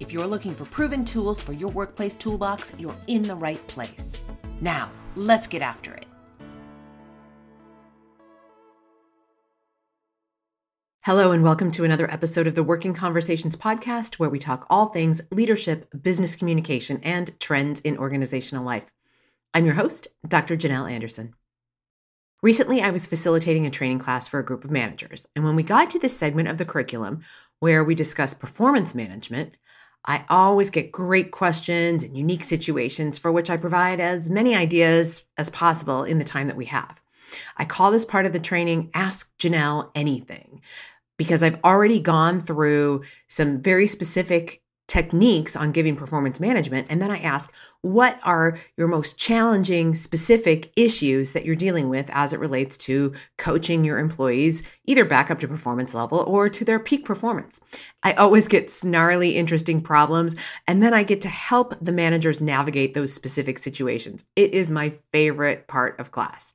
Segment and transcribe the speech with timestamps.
[0.00, 4.20] If you're looking for proven tools for your workplace toolbox, you're in the right place.
[4.60, 6.06] Now, let's get after it.
[11.04, 14.86] Hello, and welcome to another episode of the Working Conversations podcast, where we talk all
[14.86, 18.92] things leadership, business communication, and trends in organizational life.
[19.52, 20.56] I'm your host, Dr.
[20.56, 21.34] Janel Anderson.
[22.40, 25.64] Recently, I was facilitating a training class for a group of managers, and when we
[25.64, 27.22] got to this segment of the curriculum
[27.58, 29.56] where we discuss performance management,
[30.04, 35.24] I always get great questions and unique situations for which I provide as many ideas
[35.36, 37.00] as possible in the time that we have.
[37.56, 40.60] I call this part of the training Ask Janel Anything
[41.16, 46.86] because I've already gone through some very specific techniques on giving performance management.
[46.90, 52.10] And then I ask, what are your most challenging, specific issues that you're dealing with
[52.10, 56.64] as it relates to coaching your employees, either back up to performance level or to
[56.64, 57.60] their peak performance?
[58.02, 62.94] I always get snarly, interesting problems, and then I get to help the managers navigate
[62.94, 64.24] those specific situations.
[64.36, 66.52] It is my favorite part of class.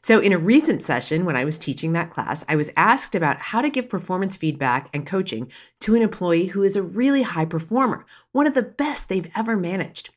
[0.00, 3.38] So, in a recent session when I was teaching that class, I was asked about
[3.38, 7.44] how to give performance feedback and coaching to an employee who is a really high
[7.44, 10.10] performer, one of the best they've ever managed,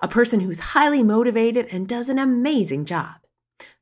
[0.00, 3.16] a person who's highly motivated and does an amazing job.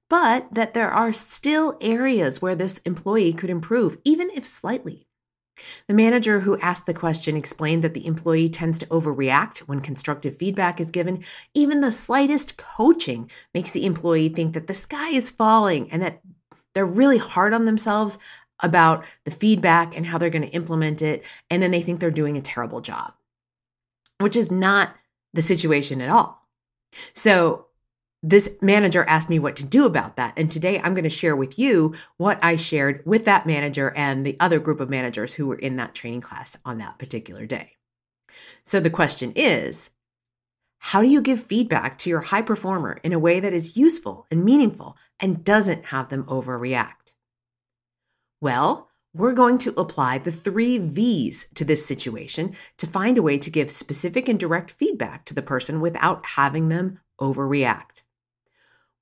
[0.08, 5.06] But that there are still areas where this employee could improve, even if slightly.
[5.89, 10.36] The manager who asked the question explained that the employee tends to overreact when constructive
[10.36, 11.25] feedback is given.
[11.55, 16.20] Even the slightest coaching makes the employee think that the sky is falling and that
[16.75, 18.19] they're really hard on themselves
[18.60, 21.25] about the feedback and how they're going to implement it.
[21.50, 23.15] And then they think they're doing a terrible job,
[24.19, 24.94] which is not
[25.32, 26.47] the situation at all.
[27.15, 27.66] So
[28.22, 30.34] this manager asked me what to do about that.
[30.36, 34.26] And today I'm going to share with you what I shared with that manager and
[34.26, 37.76] the other group of managers who were in that training class on that particular day.
[38.62, 39.91] So the question is
[40.84, 44.26] how do you give feedback to your high performer in a way that is useful
[44.31, 47.14] and meaningful and doesn't have them overreact?
[48.41, 53.38] Well, we're going to apply the three V's to this situation to find a way
[53.38, 58.00] to give specific and direct feedback to the person without having them overreact.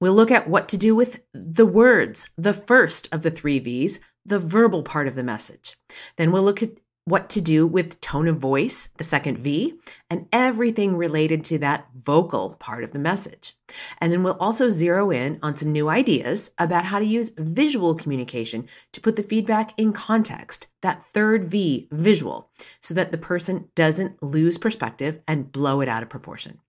[0.00, 3.98] We'll look at what to do with the words, the first of the three V's,
[4.24, 5.76] the verbal part of the message.
[6.16, 9.74] Then we'll look at what to do with tone of voice, the second V,
[10.10, 13.56] and everything related to that vocal part of the message.
[13.98, 17.94] And then we'll also zero in on some new ideas about how to use visual
[17.94, 22.50] communication to put the feedback in context, that third V, visual,
[22.82, 26.60] so that the person doesn't lose perspective and blow it out of proportion.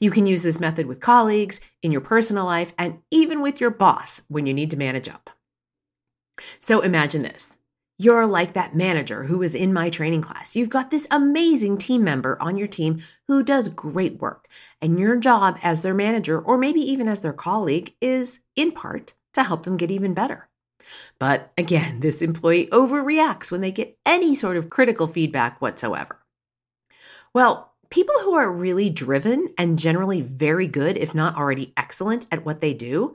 [0.00, 3.70] You can use this method with colleagues, in your personal life, and even with your
[3.70, 5.30] boss when you need to manage up.
[6.60, 7.58] So imagine this.
[7.98, 10.56] You're like that manager who was in my training class.
[10.56, 14.48] You've got this amazing team member on your team who does great work.
[14.80, 19.14] And your job as their manager, or maybe even as their colleague, is in part
[19.34, 20.48] to help them get even better.
[21.18, 26.18] But again, this employee overreacts when they get any sort of critical feedback whatsoever.
[27.32, 32.42] Well, people who are really driven and generally very good, if not already excellent at
[32.42, 33.14] what they do,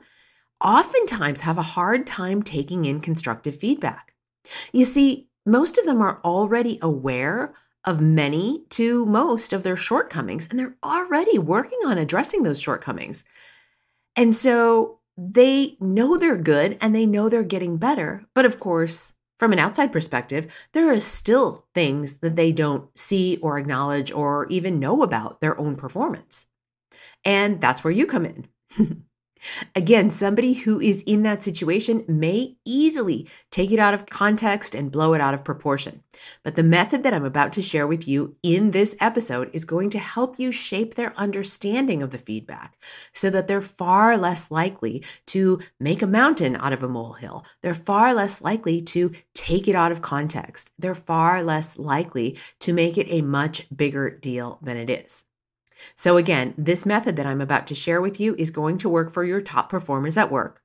[0.64, 4.14] oftentimes have a hard time taking in constructive feedback.
[4.72, 10.46] You see, most of them are already aware of many to most of their shortcomings,
[10.48, 13.24] and they're already working on addressing those shortcomings.
[14.14, 18.26] And so they know they're good and they know they're getting better.
[18.32, 23.38] But of course, from an outside perspective, there are still things that they don't see
[23.40, 26.46] or acknowledge or even know about their own performance.
[27.24, 28.48] And that's where you come in.
[29.74, 34.90] Again, somebody who is in that situation may easily take it out of context and
[34.90, 36.02] blow it out of proportion.
[36.42, 39.90] But the method that I'm about to share with you in this episode is going
[39.90, 42.76] to help you shape their understanding of the feedback
[43.12, 47.44] so that they're far less likely to make a mountain out of a molehill.
[47.62, 50.70] They're far less likely to take it out of context.
[50.78, 55.24] They're far less likely to make it a much bigger deal than it is.
[55.96, 59.10] So, again, this method that I'm about to share with you is going to work
[59.10, 60.62] for your top performers at work.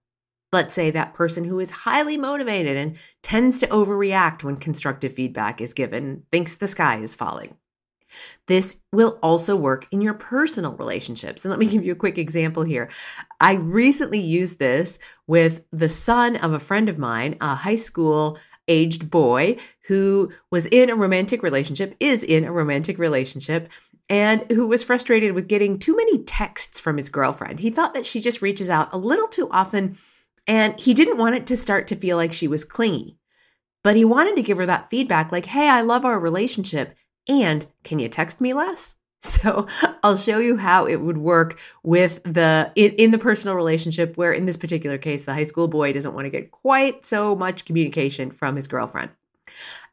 [0.52, 5.60] Let's say that person who is highly motivated and tends to overreact when constructive feedback
[5.62, 7.56] is given, thinks the sky is falling.
[8.48, 11.44] This will also work in your personal relationships.
[11.44, 12.90] And let me give you a quick example here.
[13.40, 18.38] I recently used this with the son of a friend of mine, a high school
[18.68, 19.58] aged boy
[19.88, 23.70] who was in a romantic relationship, is in a romantic relationship,
[24.10, 27.60] and who was frustrated with getting too many texts from his girlfriend.
[27.60, 29.98] He thought that she just reaches out a little too often,
[30.46, 33.18] and he didn't want it to start to feel like she was clingy.
[33.84, 36.96] But he wanted to give her that feedback like, hey, I love our relationship.
[37.28, 38.96] And can you text me less?
[39.26, 39.68] So
[40.04, 44.34] I'll show you how it would work with the in, in, the personal relationship where
[44.34, 47.64] in this particular case the high school boy doesn't want to get quite so much
[47.64, 49.12] communication from his girlfriend.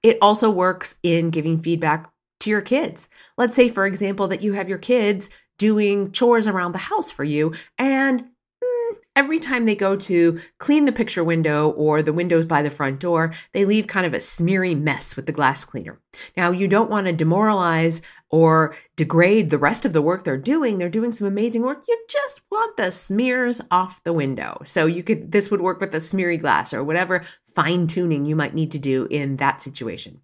[0.03, 2.11] It also works in giving feedback
[2.41, 3.09] to your kids.
[3.37, 7.25] Let's say for example that you have your kids doing chores around the house for
[7.25, 12.47] you and mm, every time they go to clean the picture window or the windows
[12.47, 16.01] by the front door, they leave kind of a smeary mess with the glass cleaner.
[16.37, 18.01] Now, you don't want to demoralize
[18.31, 20.79] or degrade the rest of the work they're doing.
[20.79, 21.85] They're doing some amazing work.
[21.89, 24.63] You just want the smears off the window.
[24.65, 28.37] So you could this would work with the smeary glass or whatever fine tuning you
[28.37, 30.21] might need to do in that situation.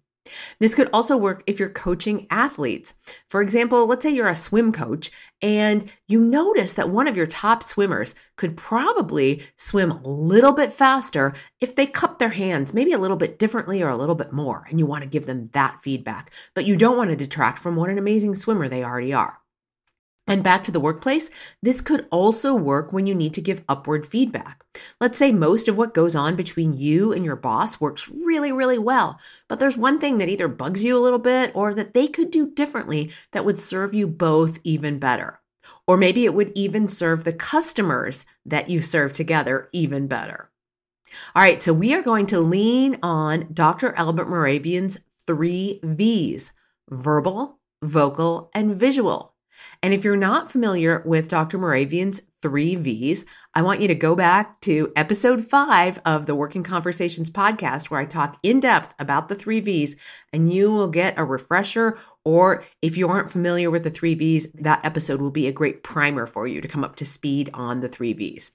[0.59, 2.93] This could also work if you're coaching athletes.
[3.27, 7.27] For example, let's say you're a swim coach and you notice that one of your
[7.27, 12.93] top swimmers could probably swim a little bit faster if they cup their hands maybe
[12.93, 15.49] a little bit differently or a little bit more, and you want to give them
[15.53, 16.31] that feedback.
[16.53, 19.39] But you don't want to detract from what an amazing swimmer they already are.
[20.29, 21.29] And back to the workplace,
[21.63, 24.65] this could also work when you need to give upward feedback.
[24.99, 28.77] Let's say most of what goes on between you and your boss works really, really
[28.77, 32.07] well, but there's one thing that either bugs you a little bit or that they
[32.07, 35.39] could do differently that would serve you both even better.
[35.87, 40.49] Or maybe it would even serve the customers that you serve together even better.
[41.33, 43.93] All right, so we are going to lean on Dr.
[43.93, 46.51] Albert Mehrabian's three V's
[46.89, 49.33] verbal, vocal, and visual.
[49.81, 51.57] And if you're not familiar with Dr.
[51.57, 56.63] Mehrabian's three V's, I want you to go back to episode five of the Working
[56.63, 59.95] Conversations podcast, where I talk in depth about the three V's,
[60.31, 61.97] and you will get a refresher.
[62.23, 65.83] Or if you aren't familiar with the three V's, that episode will be a great
[65.83, 68.51] primer for you to come up to speed on the three V's.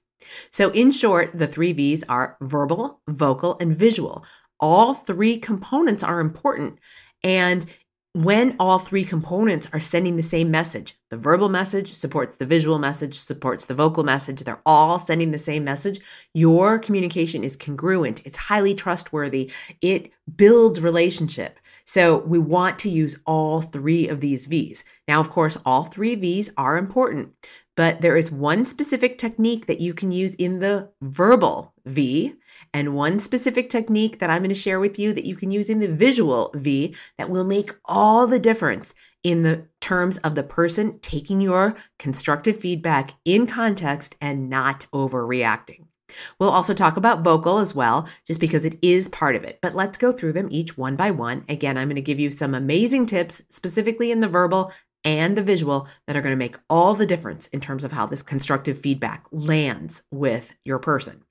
[0.51, 4.25] So, in short, the three V's are verbal, vocal, and visual.
[4.59, 6.79] All three components are important.
[7.23, 7.65] And
[8.13, 12.77] when all three components are sending the same message, the verbal message supports the visual
[12.77, 15.99] message, supports the vocal message, they're all sending the same message,
[16.31, 19.51] your communication is congruent, it's highly trustworthy,
[19.81, 21.59] it builds relationship.
[21.85, 24.83] So we want to use all three of these V's.
[25.07, 27.33] Now, of course, all three V's are important,
[27.75, 32.35] but there is one specific technique that you can use in the verbal V
[32.73, 35.69] and one specific technique that I'm going to share with you that you can use
[35.69, 38.93] in the visual V that will make all the difference
[39.23, 45.85] in the terms of the person taking your constructive feedback in context and not overreacting.
[46.39, 49.59] We'll also talk about vocal as well, just because it is part of it.
[49.61, 51.43] But let's go through them each one by one.
[51.49, 54.71] Again, I'm going to give you some amazing tips, specifically in the verbal
[55.03, 58.05] and the visual, that are going to make all the difference in terms of how
[58.05, 61.23] this constructive feedback lands with your person.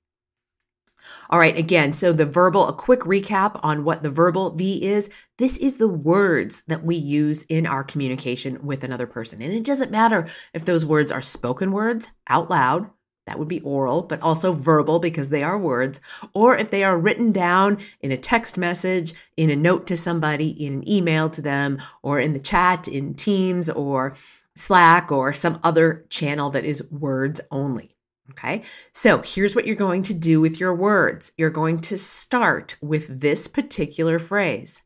[1.29, 5.09] All right, again, so the verbal, a quick recap on what the verbal V is.
[5.37, 9.41] This is the words that we use in our communication with another person.
[9.41, 12.89] And it doesn't matter if those words are spoken words out loud,
[13.25, 16.01] that would be oral, but also verbal because they are words,
[16.33, 20.49] or if they are written down in a text message, in a note to somebody,
[20.49, 24.15] in an email to them, or in the chat, in Teams or
[24.55, 27.95] Slack, or some other channel that is words only.
[28.31, 28.63] Okay,
[28.93, 31.33] so here's what you're going to do with your words.
[31.37, 34.81] You're going to start with this particular phrase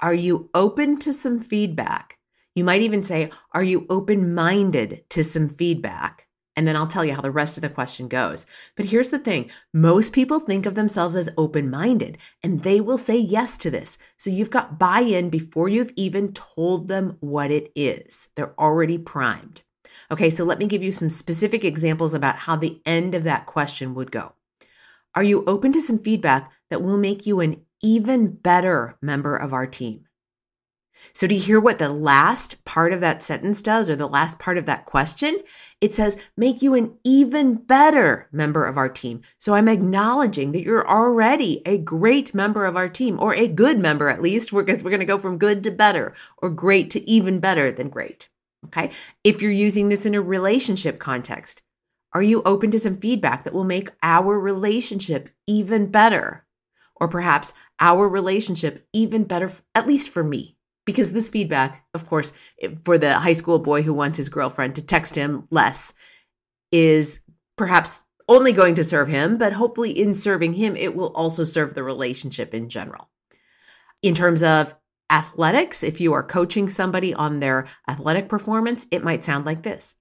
[0.00, 2.18] Are you open to some feedback?
[2.54, 6.28] You might even say, Are you open minded to some feedback?
[6.56, 8.44] And then I'll tell you how the rest of the question goes.
[8.76, 12.98] But here's the thing most people think of themselves as open minded, and they will
[12.98, 13.98] say yes to this.
[14.16, 18.28] So you've got buy in before you've even told them what it is.
[18.36, 19.62] They're already primed.
[20.12, 23.46] Okay, so let me give you some specific examples about how the end of that
[23.46, 24.32] question would go.
[25.14, 29.52] Are you open to some feedback that will make you an even better member of
[29.52, 30.06] our team?
[31.14, 34.38] So, do you hear what the last part of that sentence does, or the last
[34.38, 35.38] part of that question?
[35.80, 39.22] It says, make you an even better member of our team.
[39.38, 43.78] So, I'm acknowledging that you're already a great member of our team, or a good
[43.78, 47.08] member at least, because we're going to go from good to better, or great to
[47.08, 48.28] even better than great.
[48.66, 48.90] Okay.
[49.24, 51.62] If you're using this in a relationship context,
[52.12, 56.46] are you open to some feedback that will make our relationship even better?
[56.96, 60.56] Or perhaps our relationship even better, at least for me.
[60.84, 62.32] Because this feedback, of course,
[62.84, 65.94] for the high school boy who wants his girlfriend to text him less,
[66.72, 67.20] is
[67.56, 71.74] perhaps only going to serve him, but hopefully, in serving him, it will also serve
[71.74, 73.08] the relationship in general.
[74.02, 74.74] In terms of
[75.10, 79.94] athletics, if you are coaching somebody on their athletic performance, it might sound like this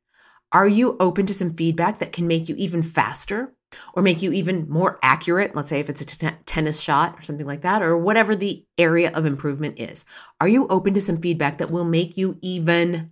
[0.51, 3.53] Are you open to some feedback that can make you even faster
[3.93, 5.55] or make you even more accurate?
[5.55, 8.65] Let's say if it's a t- tennis shot or something like that, or whatever the
[8.77, 10.05] area of improvement is.
[10.39, 13.11] Are you open to some feedback that will make you even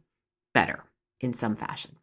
[0.54, 0.84] better
[1.20, 1.98] in some fashion?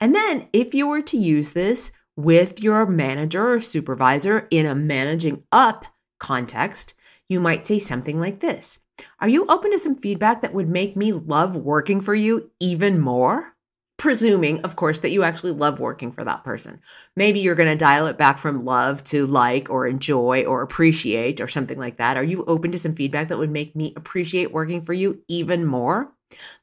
[0.00, 4.74] And then if you were to use this with your manager or supervisor in a
[4.74, 5.84] managing up
[6.18, 6.94] context,
[7.28, 8.78] you might say something like this
[9.20, 13.00] Are you open to some feedback that would make me love working for you even
[13.00, 13.54] more?
[13.98, 16.80] Presuming, of course, that you actually love working for that person.
[17.16, 21.40] Maybe you're going to dial it back from love to like or enjoy or appreciate
[21.40, 22.18] or something like that.
[22.18, 25.64] Are you open to some feedback that would make me appreciate working for you even
[25.64, 26.12] more?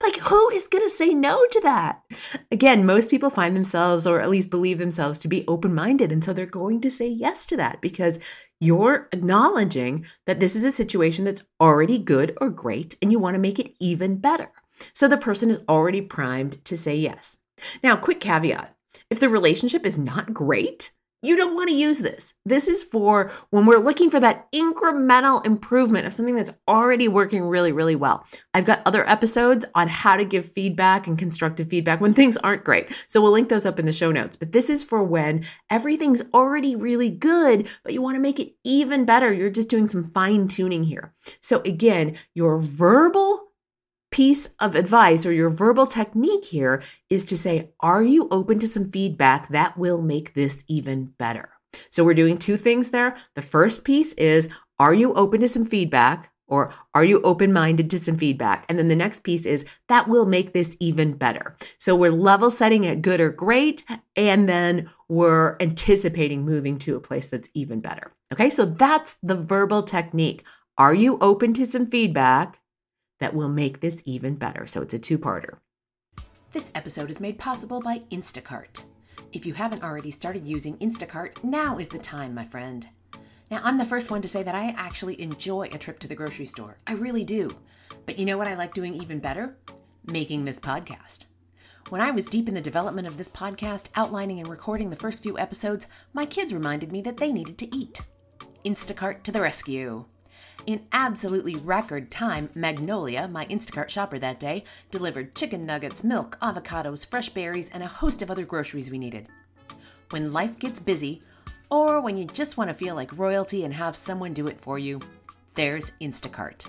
[0.02, 2.04] Like, who is going to say no to that?
[2.52, 6.12] Again, most people find themselves, or at least believe themselves, to be open minded.
[6.12, 8.20] And so they're going to say yes to that because
[8.63, 13.36] you're acknowledging that this is a situation that's already good or great and you want
[13.36, 14.51] to make it even better.
[14.93, 17.38] So the person is already primed to say yes.
[17.84, 18.75] Now, quick caveat
[19.10, 20.91] if the relationship is not great,
[21.24, 22.34] you don't want to use this.
[22.46, 27.44] This is for when we're looking for that incremental improvement of something that's already working
[27.44, 28.25] really, really well.
[28.53, 32.65] I've got other episodes on how to give feedback and constructive feedback when things aren't
[32.65, 32.89] great.
[33.08, 34.36] So we'll link those up in the show notes.
[34.36, 38.56] But this is for when everything's already really good, but you want to make it
[38.65, 39.32] even better.
[39.32, 41.13] You're just doing some fine tuning here.
[41.42, 43.52] So again, your verbal
[44.13, 48.67] piece of advice or your verbal technique here is to say, Are you open to
[48.67, 51.50] some feedback that will make this even better?
[51.89, 53.15] So we're doing two things there.
[53.36, 56.29] The first piece is, Are you open to some feedback?
[56.48, 58.65] Or are you open minded to some feedback?
[58.70, 61.55] And then the next piece is that will make this even better.
[61.79, 63.84] So we're level setting at good or great,
[64.15, 68.12] and then we're anticipating moving to a place that's even better.
[68.32, 70.43] Okay, so that's the verbal technique.
[70.77, 72.60] Are you open to some feedback?
[73.24, 74.68] That will make this even better.
[74.68, 75.58] So it's a two parter.
[76.51, 78.84] This episode is made possible by Instacart.
[79.32, 82.88] If you haven't already started using Instacart, now is the time, my friend.
[83.50, 86.15] Now, I'm the first one to say that I actually enjoy a trip to the
[86.15, 86.77] grocery store.
[86.86, 87.56] I really do.
[88.06, 89.58] But you know what I like doing even better?
[90.06, 91.20] Making this podcast.
[91.89, 95.24] When I was deep in the development of this podcast, outlining and recording the first
[95.24, 98.01] few episodes, my kids reminded me that they needed to eat.
[98.65, 100.06] Instacart to the rescue.
[100.65, 107.05] In absolutely record time, Magnolia, my Instacart shopper that day, delivered chicken nuggets, milk, avocados,
[107.05, 109.27] fresh berries, and a host of other groceries we needed.
[110.12, 111.22] When life gets busy,
[111.70, 114.79] or when you just want to feel like royalty and have someone do it for
[114.79, 115.01] you,
[115.55, 116.67] there's Instacart.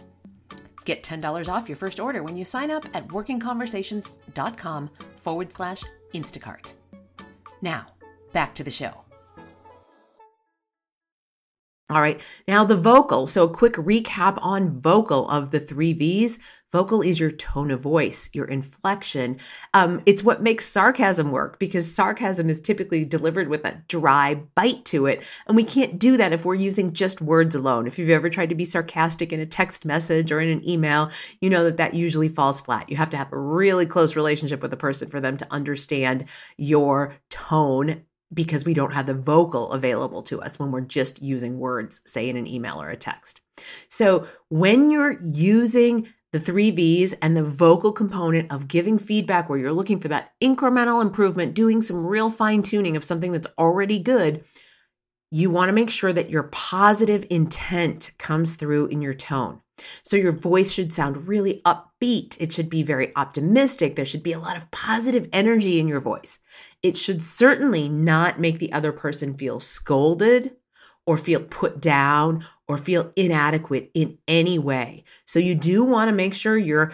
[0.84, 5.82] Get $10 off your first order when you sign up at workingconversations.com forward slash
[6.14, 6.74] Instacart.
[7.62, 7.86] Now,
[8.32, 9.03] back to the show.
[11.94, 12.20] All right.
[12.48, 13.28] Now the vocal.
[13.28, 16.40] So a quick recap on vocal of the three V's.
[16.72, 19.38] Vocal is your tone of voice, your inflection.
[19.74, 24.84] Um, it's what makes sarcasm work because sarcasm is typically delivered with a dry bite
[24.86, 25.22] to it.
[25.46, 27.86] And we can't do that if we're using just words alone.
[27.86, 31.12] If you've ever tried to be sarcastic in a text message or in an email,
[31.40, 32.90] you know that that usually falls flat.
[32.90, 36.24] You have to have a really close relationship with a person for them to understand
[36.56, 38.02] your tone
[38.32, 42.28] because we don't have the vocal available to us when we're just using words, say
[42.28, 43.40] in an email or a text.
[43.88, 49.58] So when you're using the three V's and the vocal component of giving feedback where
[49.58, 54.00] you're looking for that incremental improvement, doing some real fine tuning of something that's already
[54.00, 54.44] good,
[55.30, 59.60] you want to make sure that your positive intent comes through in your tone.
[60.04, 61.84] So your voice should sound really upbeat.
[62.04, 63.96] It should be very optimistic.
[63.96, 66.38] There should be a lot of positive energy in your voice.
[66.82, 70.52] It should certainly not make the other person feel scolded
[71.06, 75.04] or feel put down or feel inadequate in any way.
[75.24, 76.92] So you do want to make sure you're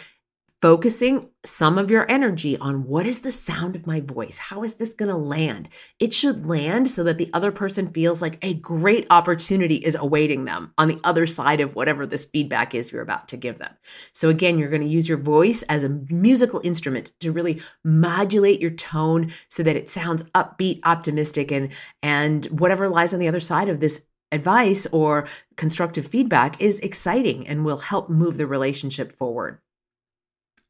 [0.63, 4.37] focusing some of your energy on what is the sound of my voice?
[4.37, 5.71] How is this going to land?
[5.99, 10.45] It should land so that the other person feels like a great opportunity is awaiting
[10.45, 13.73] them on the other side of whatever this feedback is you're about to give them.
[14.13, 18.61] So, again, you're going to use your voice as a musical instrument to really modulate
[18.61, 21.71] your tone so that it sounds upbeat, optimistic, and,
[22.03, 25.27] and whatever lies on the other side of this advice or
[25.57, 29.59] constructive feedback is exciting and will help move the relationship forward.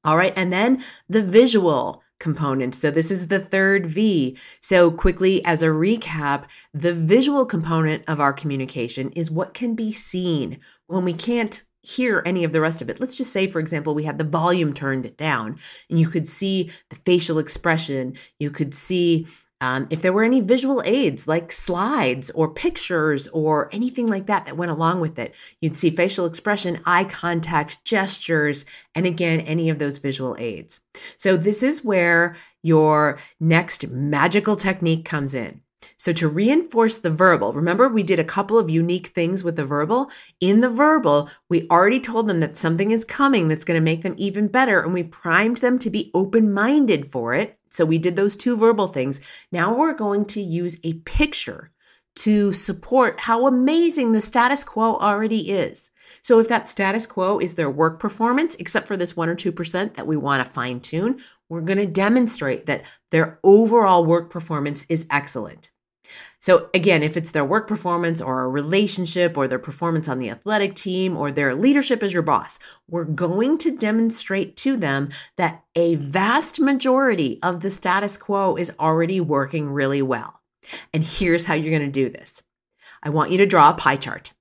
[0.05, 0.33] All right.
[0.37, 2.75] And then the visual component.
[2.75, 4.39] So this is the third V.
[4.61, 9.91] So quickly as a recap, the visual component of our communication is what can be
[9.91, 13.01] seen when we can't hear any of the rest of it.
[13.01, 16.71] Let's just say, for example, we had the volume turned down and you could see
[16.91, 18.15] the facial expression.
[18.39, 19.27] You could see
[19.61, 24.47] um, if there were any visual aids like slides or pictures or anything like that
[24.47, 28.65] that went along with it, you'd see facial expression, eye contact, gestures,
[28.95, 30.81] and again, any of those visual aids.
[31.19, 35.61] So, this is where your next magical technique comes in.
[35.99, 39.67] So, to reinforce the verbal, remember we did a couple of unique things with the
[39.67, 40.11] verbal.
[40.41, 44.03] In the verbal, we already told them that something is coming that's going to make
[44.03, 47.60] them even better, and we primed them to be open minded for it.
[47.71, 49.21] So, we did those two verbal things.
[49.51, 51.71] Now, we're going to use a picture
[52.17, 55.91] to support how amazing the status quo already is.
[56.23, 59.95] So, if that status quo is their work performance, except for this 1 or 2%
[59.95, 64.85] that we want to fine tune, we're going to demonstrate that their overall work performance
[64.89, 65.71] is excellent.
[66.39, 70.31] So, again, if it's their work performance or a relationship or their performance on the
[70.31, 75.65] athletic team or their leadership as your boss, we're going to demonstrate to them that
[75.77, 80.41] a vast majority of the status quo is already working really well.
[80.95, 82.43] And here's how you're going to do this
[83.03, 84.33] I want you to draw a pie chart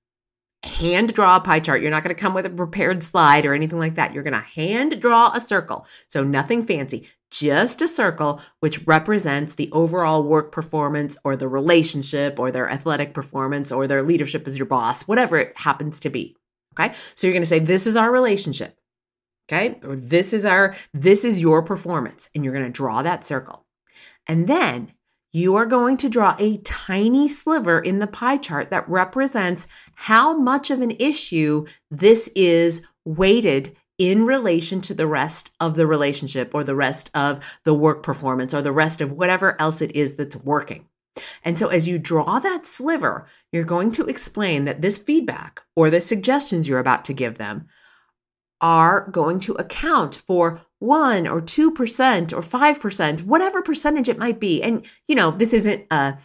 [0.64, 1.82] hand draw a pie chart.
[1.82, 4.14] You're not going to come with a prepared slide or anything like that.
[4.14, 5.86] You're going to hand draw a circle.
[6.08, 12.40] So nothing fancy, just a circle which represents the overall work performance or the relationship
[12.40, 16.36] or their athletic performance or their leadership as your boss, whatever it happens to be.
[16.80, 16.96] Okay.
[17.16, 18.78] So you're going to say, this is our relationship.
[19.48, 19.80] Okay.
[19.84, 22.30] Or this is our, this is your performance.
[22.34, 23.66] And you're going to draw that circle.
[24.28, 24.94] And then
[25.32, 30.36] you are going to draw a tiny sliver in the pie chart that represents how
[30.38, 36.56] much of an issue this is weighted in relation to the rest of the relationship
[36.56, 40.16] or the rest of the work performance or the rest of whatever else it is
[40.16, 40.88] that's working.
[41.44, 45.90] And so, as you draw that sliver, you're going to explain that this feedback or
[45.90, 47.68] the suggestions you're about to give them
[48.62, 54.62] are going to account for 1 or 2% or 5%, whatever percentage it might be.
[54.62, 56.18] And, you know, this isn't a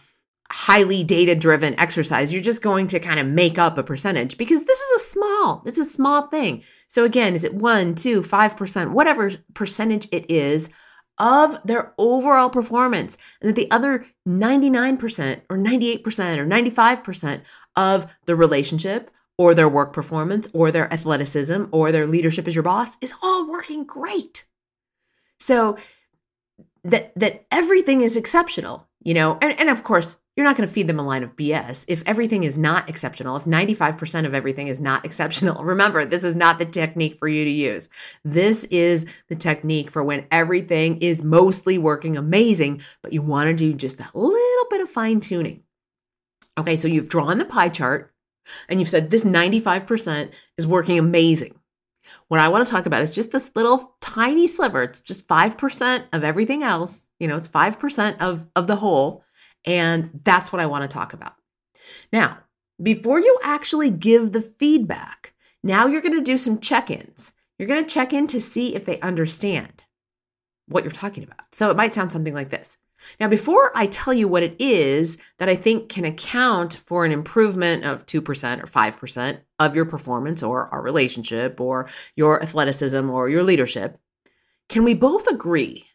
[0.51, 2.31] highly data driven exercise.
[2.31, 5.63] You're just going to kind of make up a percentage because this is a small,
[5.65, 6.63] it's a small thing.
[6.87, 10.69] So again, is it 1, 2, 5%, whatever percentage it is
[11.17, 17.41] of their overall performance and that the other 99% or 98% or 95%
[17.75, 22.63] of the relationship or their work performance or their athleticism or their leadership as your
[22.63, 24.45] boss is all working great.
[25.39, 25.77] So
[26.83, 30.73] that that everything is exceptional, you know, and, and of course you're not going to
[30.73, 31.85] feed them a line of BS.
[31.87, 36.35] If everything is not exceptional, if 95% of everything is not exceptional, remember, this is
[36.35, 37.87] not the technique for you to use.
[38.23, 43.53] This is the technique for when everything is mostly working amazing, but you want to
[43.53, 45.63] do just that little bit of fine tuning.
[46.57, 48.13] Okay, so you've drawn the pie chart
[48.69, 51.59] and you've said this 95% is working amazing.
[52.27, 54.83] What I want to talk about is just this little tiny sliver.
[54.83, 57.09] It's just 5% of everything else.
[57.19, 59.24] You know, it's 5% of, of the whole.
[59.65, 61.35] And that's what I want to talk about.
[62.11, 62.39] Now,
[62.81, 67.31] before you actually give the feedback, now you're going to do some check ins.
[67.57, 69.83] You're going to check in to see if they understand
[70.67, 71.41] what you're talking about.
[71.53, 72.77] So it might sound something like this
[73.19, 77.11] now, before I tell you what it is that I think can account for an
[77.11, 78.19] improvement of 2%
[78.63, 83.99] or 5% of your performance or our relationship or your athleticism or your leadership,
[84.69, 85.85] can we both agree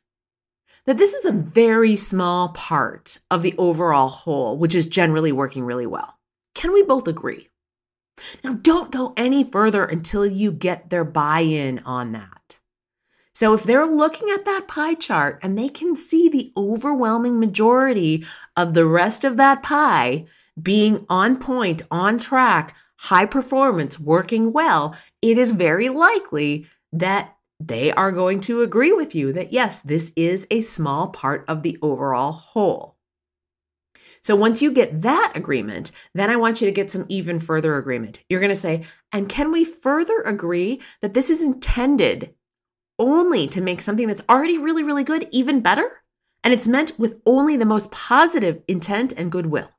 [0.86, 5.64] that this is a very small part of the overall whole, which is generally working
[5.64, 6.18] really well?
[6.54, 7.48] Can we both agree?
[8.44, 12.60] Now, don't go any further until you get their buy in on that.
[13.34, 18.26] So if they're looking at that pie chart and they can see the overwhelming majority
[18.56, 20.26] of the rest of that pie
[20.60, 27.92] being on point, on track, high performance, working well, it is very likely that they
[27.92, 31.78] are going to agree with you that yes, this is a small part of the
[31.82, 32.96] overall whole.
[34.22, 37.76] So once you get that agreement, then I want you to get some even further
[37.76, 38.20] agreement.
[38.28, 42.34] You're going to say, and can we further agree that this is intended
[43.00, 46.02] only to make something that's already really, really good even better.
[46.44, 49.70] And it's meant with only the most positive intent and goodwill.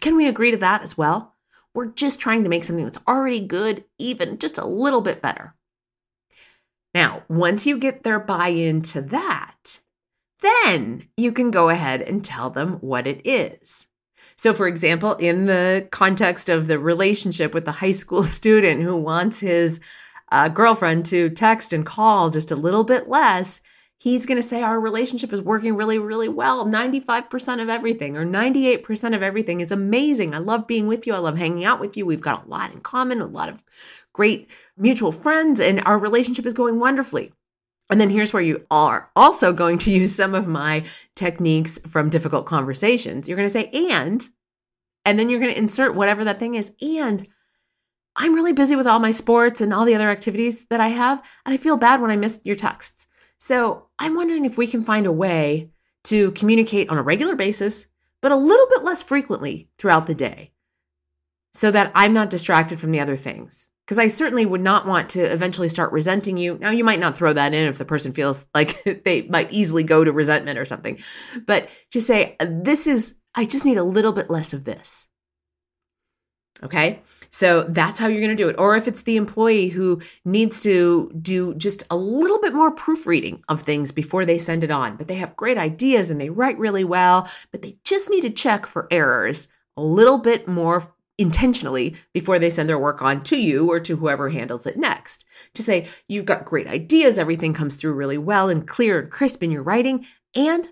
[0.00, 1.34] Can we agree to that as well?
[1.72, 5.54] We're just trying to make something that's already good even just a little bit better.
[6.94, 9.80] Now, once you get their buy in to that,
[10.40, 13.86] then you can go ahead and tell them what it is.
[14.36, 18.96] So, for example, in the context of the relationship with the high school student who
[18.96, 19.80] wants his
[20.30, 23.60] uh, girlfriend to text and call just a little bit less,
[23.96, 26.66] he's going to say our relationship is working really, really well.
[26.66, 30.34] 95% of everything or 98% of everything is amazing.
[30.34, 31.14] I love being with you.
[31.14, 32.04] I love hanging out with you.
[32.04, 33.62] We've got a lot in common, a lot of
[34.14, 34.48] great
[34.78, 37.34] mutual friends, and our relationship is going wonderfully.
[37.90, 42.08] And then here's where you are also going to use some of my techniques from
[42.08, 43.28] difficult conversations.
[43.28, 44.26] You're going to say, and,
[45.04, 46.72] and then you're going to insert whatever that thing is.
[46.80, 47.28] And
[48.16, 51.22] I'm really busy with all my sports and all the other activities that I have.
[51.44, 53.06] And I feel bad when I miss your texts.
[53.38, 55.70] So I'm wondering if we can find a way
[56.04, 57.86] to communicate on a regular basis,
[58.22, 60.52] but a little bit less frequently throughout the day
[61.52, 65.10] so that I'm not distracted from the other things because I certainly would not want
[65.10, 66.58] to eventually start resenting you.
[66.58, 69.82] Now, you might not throw that in if the person feels like they might easily
[69.82, 70.98] go to resentment or something,
[71.46, 75.06] but just say, this is, I just need a little bit less of this.
[76.62, 77.02] Okay.
[77.30, 78.56] So that's how you're going to do it.
[78.60, 83.42] Or if it's the employee who needs to do just a little bit more proofreading
[83.48, 86.56] of things before they send it on, but they have great ideas and they write
[86.58, 91.96] really well, but they just need to check for errors a little bit more intentionally
[92.12, 95.24] before they send their work on to you or to whoever handles it next.
[95.54, 99.42] To say, you've got great ideas, everything comes through really well and clear and crisp
[99.42, 100.68] in your writing, and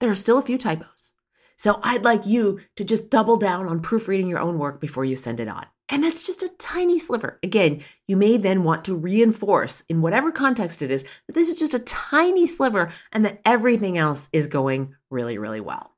[0.00, 1.12] there are still a few typos.
[1.56, 5.16] So I'd like you to just double down on proofreading your own work before you
[5.16, 5.66] send it on.
[5.88, 7.38] And that's just a tiny sliver.
[7.42, 11.58] Again, you may then want to reinforce in whatever context it is that this is
[11.58, 15.94] just a tiny sliver and that everything else is going really, really well.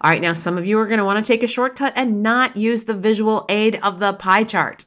[0.00, 2.22] All right, now some of you are going to want to take a shortcut and
[2.22, 4.86] not use the visual aid of the pie chart.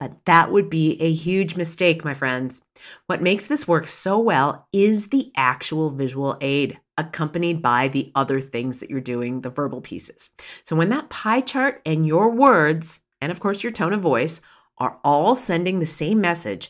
[0.00, 2.62] But that would be a huge mistake, my friends.
[3.06, 8.40] What makes this work so well is the actual visual aid accompanied by the other
[8.40, 10.30] things that you're doing, the verbal pieces.
[10.64, 14.40] So when that pie chart and your words, and of course your tone of voice,
[14.78, 16.68] are all sending the same message,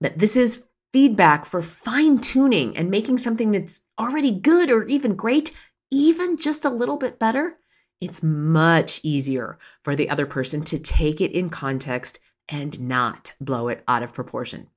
[0.00, 5.14] that this is feedback for fine tuning and making something that's already good or even
[5.14, 5.52] great
[5.92, 7.58] even just a little bit better,
[8.00, 13.68] it's much easier for the other person to take it in context and not blow
[13.68, 14.68] it out of proportion.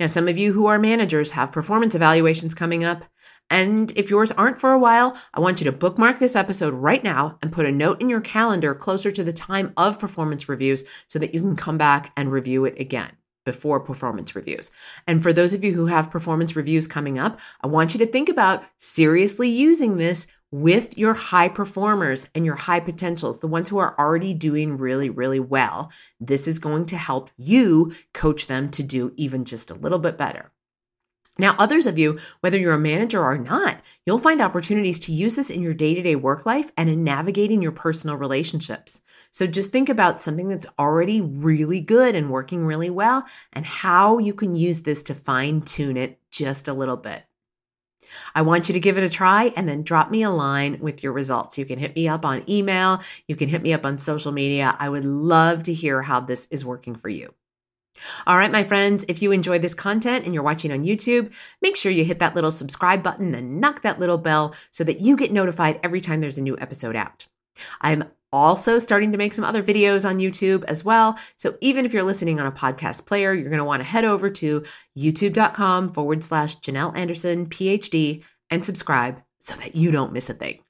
[0.00, 3.04] Now, some of you who are managers have performance evaluations coming up.
[3.50, 7.04] And if yours aren't for a while, I want you to bookmark this episode right
[7.04, 10.84] now and put a note in your calendar closer to the time of performance reviews
[11.06, 13.12] so that you can come back and review it again
[13.48, 14.70] before performance reviews.
[15.06, 18.06] And for those of you who have performance reviews coming up, I want you to
[18.06, 23.68] think about seriously using this with your high performers and your high potentials, the ones
[23.68, 25.92] who are already doing really, really well.
[26.18, 30.16] This is going to help you coach them to do even just a little bit
[30.16, 30.52] better.
[31.40, 35.36] Now, others of you, whether you're a manager or not, you'll find opportunities to use
[35.36, 39.02] this in your day to day work life and in navigating your personal relationships.
[39.30, 44.18] So just think about something that's already really good and working really well and how
[44.18, 47.27] you can use this to fine tune it just a little bit.
[48.34, 51.02] I want you to give it a try and then drop me a line with
[51.02, 51.58] your results.
[51.58, 54.76] You can hit me up on email, you can hit me up on social media.
[54.78, 57.34] I would love to hear how this is working for you.
[58.26, 61.76] All right, my friends, if you enjoy this content and you're watching on YouTube, make
[61.76, 65.16] sure you hit that little subscribe button and knock that little bell so that you
[65.16, 67.26] get notified every time there's a new episode out.
[67.80, 71.18] I'm also starting to make some other videos on YouTube as well.
[71.36, 74.04] So even if you're listening on a podcast player, you're going to want to head
[74.04, 74.64] over to
[74.96, 80.60] youtube.com forward slash Janel Anderson, PhD, and subscribe so that you don't miss a thing.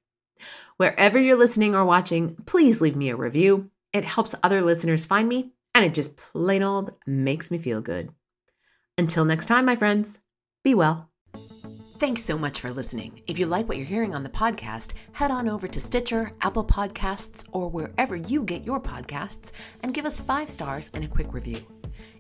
[0.77, 3.71] Wherever you're listening or watching, please leave me a review.
[3.93, 8.11] It helps other listeners find me, and it just plain old makes me feel good.
[8.97, 10.19] Until next time, my friends,
[10.63, 11.08] be well.
[11.99, 13.23] Thanks so much for listening.
[13.27, 16.65] If you like what you're hearing on the podcast, head on over to Stitcher, Apple
[16.65, 19.51] Podcasts, or wherever you get your podcasts
[19.83, 21.61] and give us five stars and a quick review.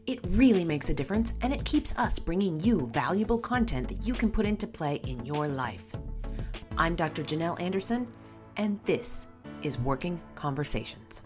[0.09, 4.14] It really makes a difference and it keeps us bringing you valuable content that you
[4.14, 5.93] can put into play in your life.
[6.77, 7.23] I'm Dr.
[7.23, 8.09] Janel Anderson,
[8.57, 9.29] and this
[9.62, 11.23] is Working Conversations.